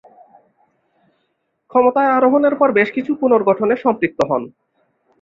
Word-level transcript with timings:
ক্ষমতায় 1.71 2.13
আরোহণের 2.13 2.55
পর 2.55 2.69
বেশকিছু 2.71 3.11
পুনর্গঠনে 3.21 3.75
সম্পৃক্ত 3.75 4.19
হন। 4.29 4.43